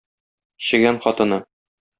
[0.69, 1.41] Чегән хатыны.